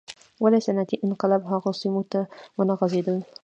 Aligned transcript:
ولې 0.43 0.59
صنعتي 0.65 0.95
انقلاب 1.05 1.41
هغو 1.51 1.71
سیمو 1.81 2.03
ته 2.11 2.19
ونه 2.57 2.73
غځېدل. 2.79 3.17